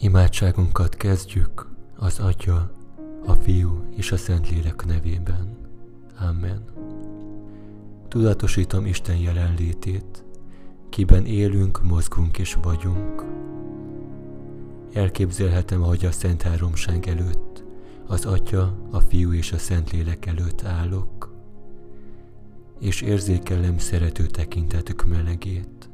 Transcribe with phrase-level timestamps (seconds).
[0.00, 2.70] Imádságunkat kezdjük az Atya,
[3.26, 5.56] a Fiú és a Szentlélek nevében.
[6.28, 6.62] Amen.
[8.08, 10.24] Tudatosítom Isten jelenlétét,
[10.88, 13.24] kiben élünk, mozgunk és vagyunk.
[14.92, 17.64] Elképzelhetem, hogy a Szent Háromság előtt,
[18.06, 21.34] az Atya, a Fiú és a Szentlélek előtt állok,
[22.78, 25.90] és érzékelem szerető tekintetük melegét.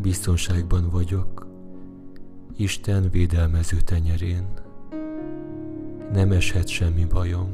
[0.00, 1.31] Biztonságban vagyok,
[2.56, 4.46] Isten védelmező tenyerén.
[6.12, 7.52] Nem eshet semmi bajom.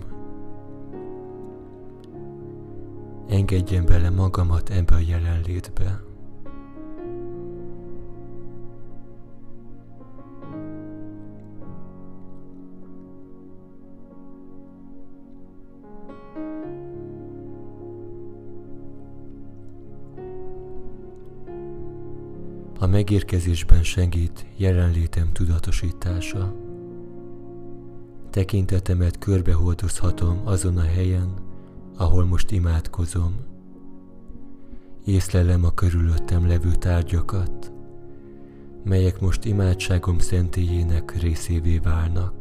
[3.29, 6.08] Engedjem bele magamat ebbe a jelenlétbe.
[22.89, 26.55] Megérkezésben segít jelenlétem tudatosítása.
[28.31, 31.35] Tekintetemet körbehordozhatom azon a helyen,
[31.97, 33.35] ahol most imádkozom.
[35.05, 37.73] Észlelem a körülöttem levő tárgyakat,
[38.85, 42.38] melyek most imádságom szentélyének részévé válnak.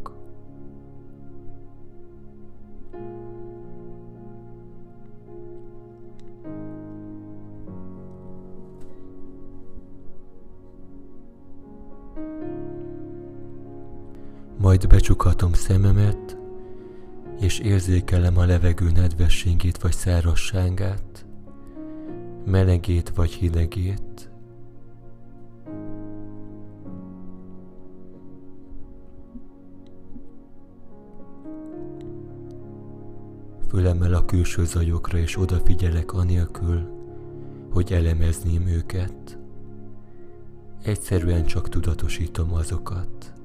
[14.78, 16.38] Majd becsukhatom szememet,
[17.40, 21.26] és érzékelem a levegő nedvességét vagy szárasságát,
[22.46, 24.32] melegét vagy hidegét.
[33.68, 36.90] Fülemmel a külső zajokra és odafigyelek anélkül,
[37.72, 39.40] hogy elemezném őket.
[40.84, 43.37] Egyszerűen csak tudatosítom azokat.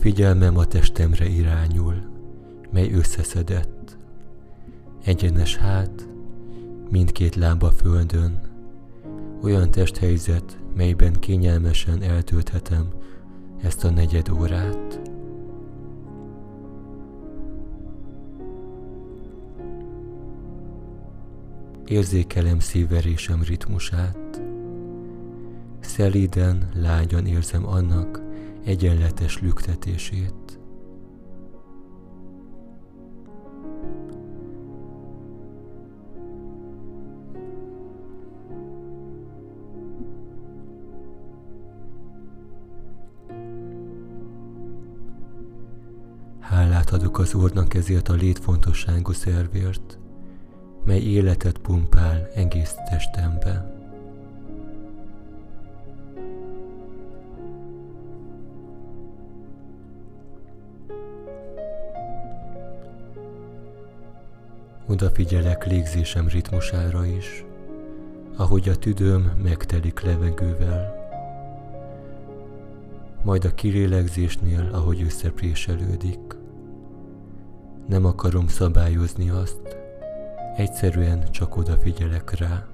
[0.00, 1.94] Figyelmem a testemre irányul,
[2.70, 3.96] mely összeszedett.
[5.04, 6.08] Egyenes hát,
[6.90, 8.40] mindkét lába földön,
[9.42, 12.88] olyan testhelyzet, melyben kényelmesen eltölthetem
[13.62, 15.00] ezt a negyed órát.
[21.86, 24.40] Érzékelem szívverésem ritmusát.
[25.80, 28.29] Szelíden, lágyan érzem annak,
[28.70, 30.58] egyenletes lüktetését.
[46.40, 49.98] Hálát adok az Úrnak ezért a létfontosságú szervért,
[50.84, 53.79] mely életet pumpál egész testembe.
[64.90, 67.44] Odafigyelek légzésem ritmusára is,
[68.36, 71.08] ahogy a tüdőm megtelik levegővel.
[73.22, 76.36] Majd a kirélegzésnél, ahogy összepréselődik.
[77.88, 79.76] Nem akarom szabályozni azt,
[80.56, 82.69] egyszerűen csak odafigyelek rá.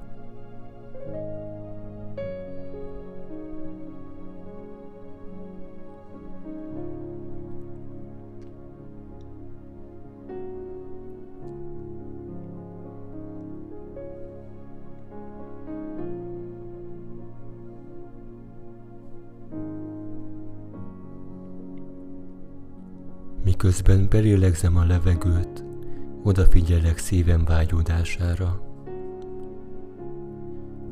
[23.56, 25.64] Miközben belélegzem a levegőt,
[26.22, 28.60] odafigyelek szívem vágyódására.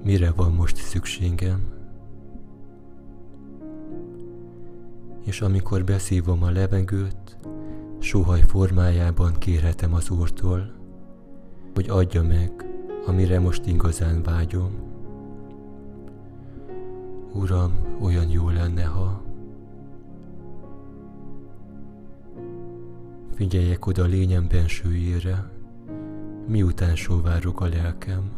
[0.04, 1.72] Mire van most szükségem?
[5.24, 7.36] És amikor beszívom a levegőt,
[7.98, 10.72] sóhaj formájában kérhetem az Úrtól,
[11.74, 12.52] hogy adja meg,
[13.06, 14.72] amire most igazán vágyom.
[17.32, 19.23] Uram, olyan jó lenne, ha
[23.34, 25.50] Figyeljek oda a lényem bensőjére,
[26.46, 28.30] miután sóvárok a lelkem.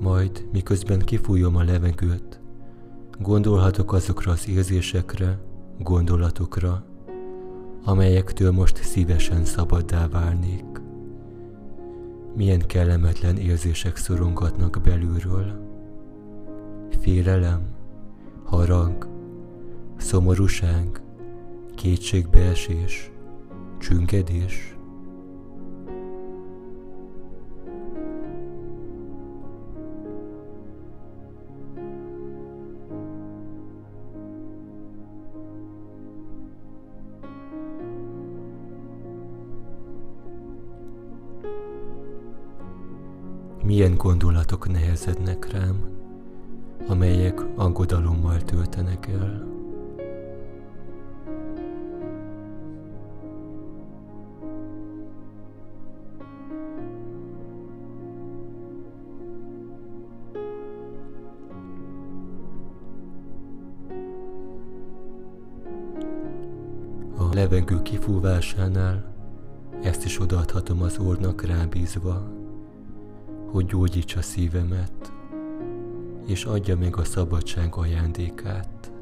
[0.00, 2.40] Majd, miközben kifújom a levegőt,
[3.18, 5.38] gondolhatok azokra az érzésekre,
[5.78, 6.84] gondolatokra,
[7.84, 10.71] amelyektől most szívesen szabaddá válnék
[12.34, 15.70] Milyen kellemetlen érzések szorongatnak belülről.
[17.00, 17.60] Félelem,
[18.44, 19.08] harag,
[19.96, 21.02] szomorúság,
[21.74, 23.10] kétségbeesés,
[23.78, 24.76] csüngedés.
[44.02, 45.84] Gondolatok nehezednek rám,
[46.88, 49.46] amelyek aggodalommal töltenek el.
[67.16, 69.14] A levegő kifúvásánál
[69.82, 72.41] ezt is odaadhatom az Úrnak rábízva,
[73.52, 75.12] hogy gyógyítsa szívemet,
[76.26, 78.92] és adja meg a szabadság ajándékát.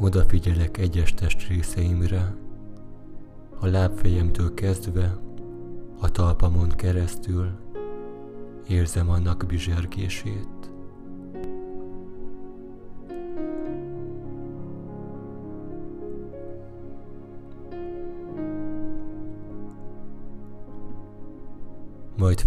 [0.00, 2.34] Odafigyelek egyes testrészeimre,
[3.58, 5.18] a lábfejemtől kezdve,
[6.00, 7.50] a talpamon keresztül
[8.68, 10.57] érzem annak bizsergését.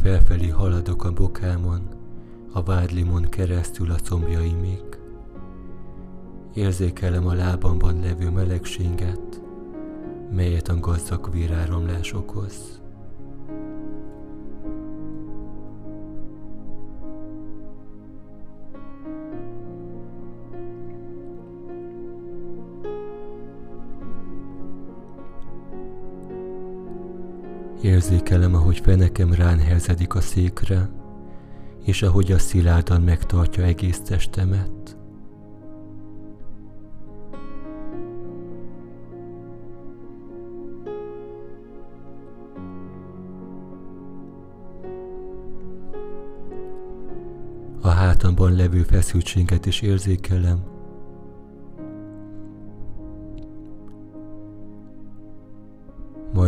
[0.02, 1.82] Felfelé haladok a bokámon,
[2.52, 4.84] a vádlimon keresztül a combjaimig.
[6.54, 9.42] Érzékelem a lábamban levő melegséget,
[10.32, 12.82] melyet a gazdag véráramlás okoz.
[27.82, 30.90] Érzékelem, ahogy fenekem rán helyezedik a székre,
[31.84, 34.98] és ahogy a szilárdan megtartja egész testemet.
[47.82, 50.71] A hátamban levő feszültséget is érzékelem,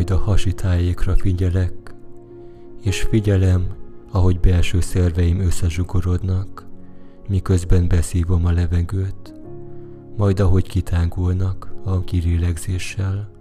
[0.04, 1.96] majd a hasi tájékra figyelek,
[2.82, 3.68] és figyelem,
[4.12, 6.68] ahogy belső szerveim összezsugorodnak,
[7.28, 9.34] miközben beszívom a levegőt,
[10.18, 13.33] majd ahogy kitágulnak a kirélegzéssel.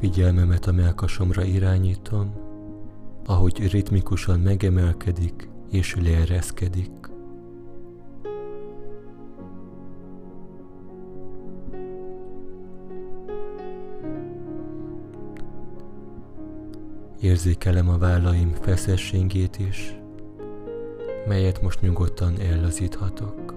[0.00, 2.34] Figyelmemet a melkasomra irányítom,
[3.26, 6.90] ahogy ritmikusan megemelkedik és leereszkedik.
[17.20, 19.98] Érzékelem a vállaim feszességét is,
[21.26, 23.54] melyet most nyugodtan ellazíthatok.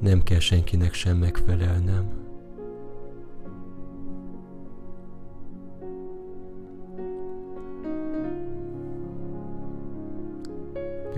[0.00, 2.17] Nem kell senkinek sem megfelelnem.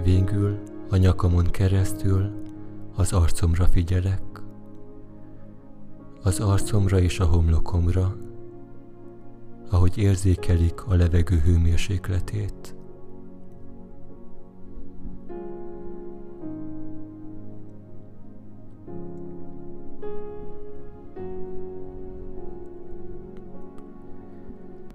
[0.04, 0.59] Végül
[0.90, 2.30] a nyakamon keresztül
[2.97, 4.23] az arcomra figyelek,
[6.23, 8.16] az arcomra és a homlokomra,
[9.71, 12.75] ahogy érzékelik a levegő hőmérsékletét.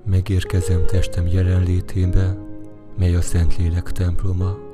[0.05, 2.37] Megérkezem testem jelenlétébe,
[2.97, 4.73] mely a Szentlélek temploma,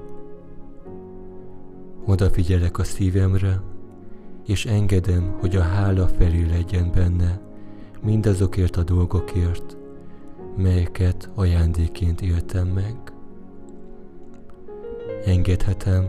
[2.12, 3.62] Odafigyelek a szívemre,
[4.46, 7.40] és engedem, hogy a hála felé legyen benne
[8.02, 9.78] mindazokért a dolgokért,
[10.58, 12.96] melyeket ajándéként éltem meg.
[15.26, 16.06] Engedhetem,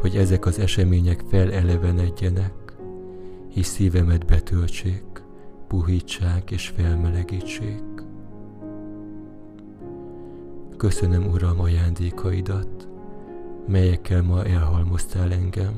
[0.00, 2.76] hogy ezek az események felelevenedjenek,
[3.54, 5.04] és szívemet betöltsék,
[5.68, 7.82] puhítsák és felmelegítsék.
[10.76, 12.88] Köszönöm, Uram, ajándékaidat,
[13.66, 15.72] melyekkel ma elhalmoztál engem.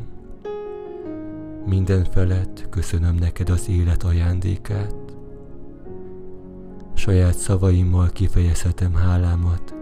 [1.67, 4.95] Minden felett köszönöm neked az élet ajándékát.
[6.95, 9.75] Saját szavaimmal kifejezhetem hálámat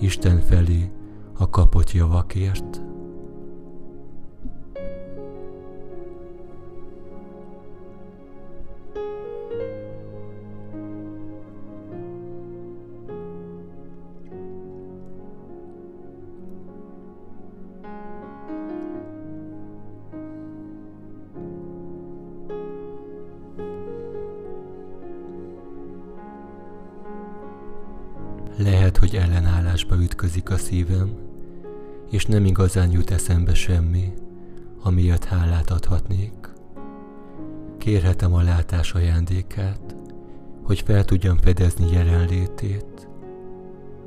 [0.00, 0.90] Isten felé
[1.38, 2.82] a kapott javakért.
[30.50, 31.10] A szívem,
[32.10, 34.12] és nem igazán jut eszembe semmi,
[34.82, 36.52] amiatt hálát adhatnék.
[37.78, 39.96] Kérhetem a látás ajándékát,
[40.62, 43.08] hogy fel tudjam fedezni jelenlétét,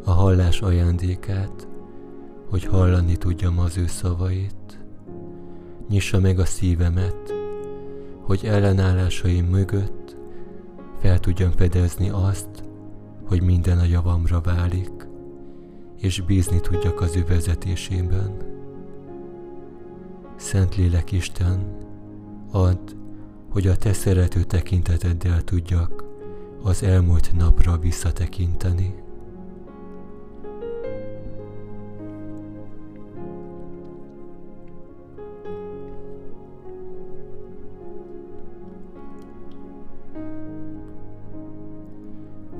[0.03, 1.67] a hallás ajándékát,
[2.49, 4.79] hogy hallani tudjam az ő szavait.
[5.89, 7.33] Nyissa meg a szívemet,
[8.21, 10.15] hogy ellenállásaim mögött
[10.99, 12.63] fel tudjam fedezni azt,
[13.27, 15.02] hogy minden a javamra válik,
[16.03, 18.37] és bízni tudjak az ő vezetésében.
[20.35, 21.77] Szentlélek Isten,
[22.51, 22.91] add,
[23.49, 26.03] hogy a te szerető tekinteteddel tudjak
[26.61, 28.95] az elmúlt napra visszatekinteni.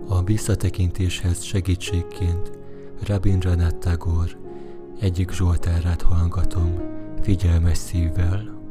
[0.07, 2.61] A visszatekintéshez segítségként
[3.07, 4.31] Rabindranath Tagore
[4.99, 6.79] egyik zsoltárát hallgatom
[7.21, 8.61] figyelmes szívvel.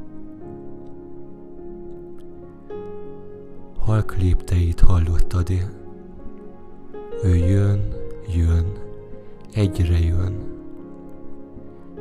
[3.78, 5.72] Halk lépteit hallottad-e?
[7.22, 7.94] Ő jön,
[8.28, 8.72] jön,
[9.54, 10.50] egyre jön.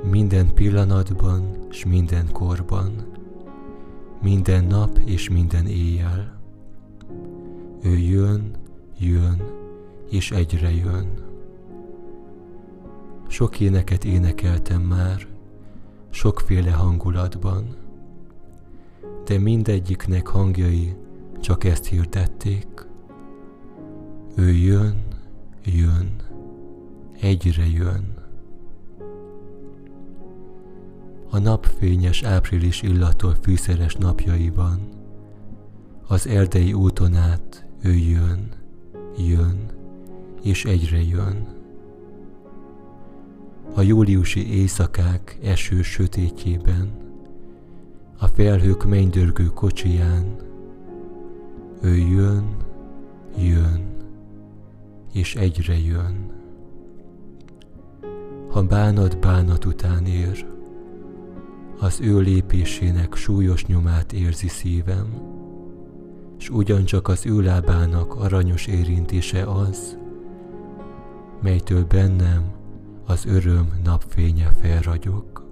[0.10, 2.92] Minden pillanatban s minden korban,
[4.22, 6.40] minden nap és minden éjjel.
[7.84, 8.52] Ő jön,
[9.00, 9.42] jön,
[10.10, 11.31] és egyre jön.
[13.42, 15.28] Sok éneket énekeltem már,
[16.10, 17.76] sokféle hangulatban,
[19.26, 20.96] de mindegyiknek hangjai
[21.40, 22.88] csak ezt hirdették.
[24.36, 25.04] Ő jön,
[25.66, 26.16] jön,
[27.20, 28.14] egyre jön.
[31.30, 34.80] A napfényes április illattól fűszeres napjaiban,
[36.08, 38.52] az erdei úton át ő jön,
[39.18, 39.66] jön,
[40.42, 41.60] és egyre jön.
[43.74, 46.92] A júliusi éjszakák eső sötétjében,
[48.20, 50.36] a felhők mennydörgő kocsiján,
[51.82, 52.56] ő jön,
[53.38, 53.96] jön,
[55.14, 56.32] és egyre jön.
[58.50, 60.46] Ha bánat bánat után ér,
[61.80, 65.08] az ő lépésének súlyos nyomát érzi szívem,
[66.38, 69.98] s ugyancsak az ő lábának aranyos érintése az,
[71.42, 72.60] melytől bennem
[73.06, 75.50] az öröm napfénye felragyog.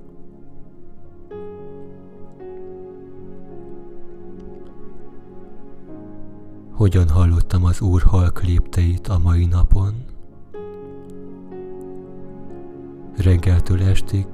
[6.71, 9.93] Hogyan hallottam az Úr halk lépteit a mai napon?
[13.17, 14.25] Reggeltől estig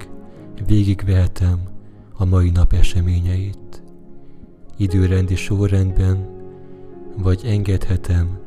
[0.66, 1.60] végigvehetem
[2.14, 3.84] a mai nap eseményeit.
[4.78, 6.28] Időrendi sorrendben
[7.18, 8.40] vagy engedhetem,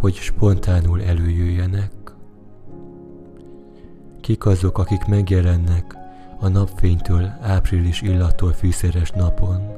[0.00, 1.97] hogy spontánul előjöjjenek?
[4.28, 5.96] Kik azok, akik megjelennek
[6.38, 9.72] a napfénytől április illattól fűszeres napon,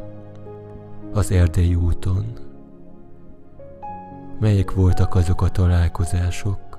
[1.12, 2.24] az erdei úton?
[4.40, 6.78] Melyek voltak azok a találkozások,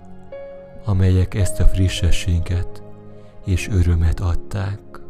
[0.85, 2.83] amelyek ezt a frissességet
[3.45, 5.00] és örömet adták?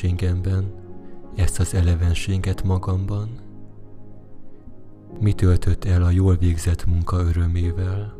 [0.00, 0.72] Tevékenységemben
[1.34, 3.28] ezt az elevenséget magamban?
[5.20, 8.15] Mi töltött el a jól végzett munka örömével?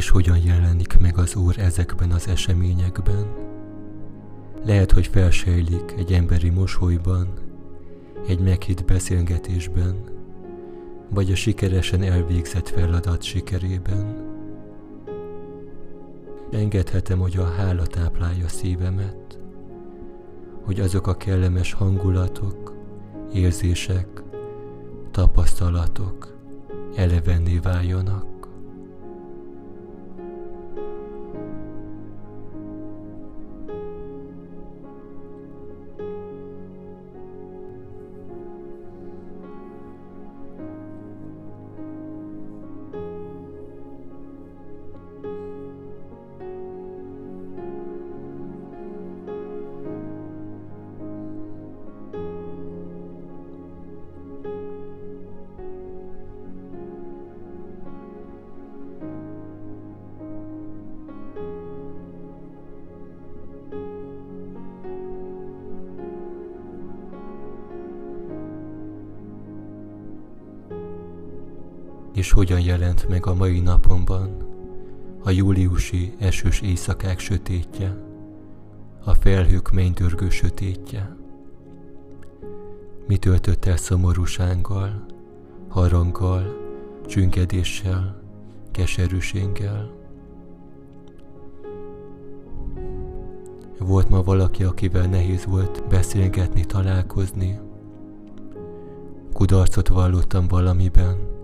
[0.00, 3.26] És hogyan jelenik meg az Úr ezekben az eseményekben.
[4.64, 7.28] Lehet, hogy felsejlik egy emberi mosolyban,
[8.26, 9.94] egy meghitt beszélgetésben,
[11.10, 14.16] vagy a sikeresen elvégzett feladat sikerében.
[16.52, 19.38] Engedhetem, hogy a hála táplálja szívemet,
[20.62, 22.74] hogy azok a kellemes hangulatok,
[23.32, 24.22] érzések,
[25.10, 26.36] tapasztalatok
[26.94, 28.39] elevenné váljanak.
[72.20, 74.36] És hogyan jelent meg a mai napomban
[75.22, 77.96] a júliusi esős éjszakák sötétje,
[79.04, 81.16] a felhők mennydörgő sötétje.
[83.06, 85.06] Mi töltött el szomorúsággal,
[85.68, 86.56] haranggal,
[87.06, 88.22] csüngedéssel,
[88.70, 89.90] keserűséggel.
[93.78, 97.60] Volt ma valaki, akivel nehéz volt beszélgetni, találkozni.
[99.32, 101.38] Kudarcot vallottam valamiben,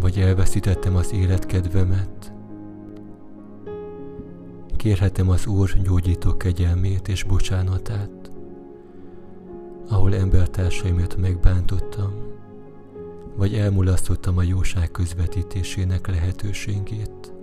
[0.00, 2.32] vagy elveszítettem az életkedvemet.
[4.76, 8.30] Kérhetem az Úr gyógyító kegyelmét és bocsánatát,
[9.88, 12.12] ahol embertársaimat megbántottam,
[13.36, 17.35] vagy elmulasztottam a jóság közvetítésének lehetőségét.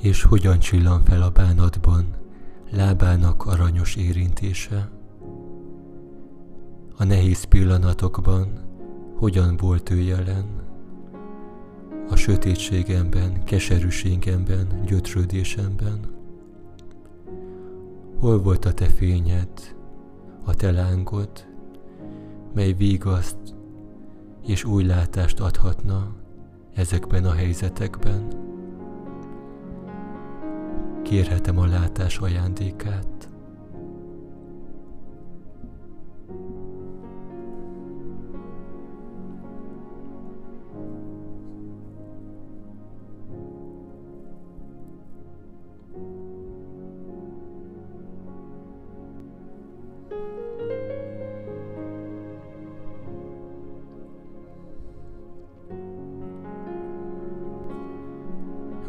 [0.00, 2.16] És hogyan csillan fel a bánatban
[2.70, 4.90] lábának aranyos érintése.
[6.96, 8.66] A nehéz pillanatokban
[9.16, 10.66] hogyan volt ő jelen,
[12.10, 16.00] a sötétségemben, keserűségemben, gyötrődésemben.
[18.18, 19.76] Hol volt a te fényed,
[20.44, 21.30] a te lángod,
[22.54, 23.36] mely vígaszt
[24.46, 26.14] és új látást adhatna
[26.74, 28.47] ezekben a helyzetekben?
[31.08, 33.07] Kérhetem a látás ajándékát.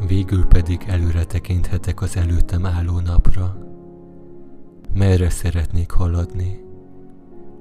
[0.06, 3.56] Végül pedig előre tekinthetek az előttem álló napra.
[4.94, 6.60] Merre szeretnék haladni?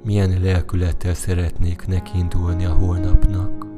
[0.03, 3.68] Milyen lelkülettel szeretnék nekiindulni a holnapnak?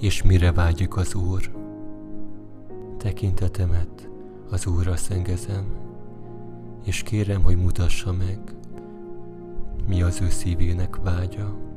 [0.00, 1.50] És mire vágyik az Úr.
[2.98, 4.08] Tekintetemet
[4.50, 5.64] az Úrra szengezem,
[6.84, 8.38] és kérem, hogy mutassa meg,
[9.86, 11.69] mi az ő szívének vágya.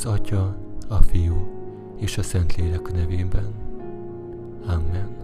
[0.00, 0.56] Az Atya,
[0.88, 1.48] a Fiú
[1.98, 3.54] és a Szentlélek nevében.
[4.66, 5.19] Amen.